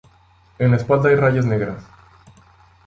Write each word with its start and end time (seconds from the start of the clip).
En 0.57 0.71
la 0.71 0.77
espalda 0.77 1.09
hay 1.09 1.15
rayas 1.15 1.45
negras. 1.45 1.83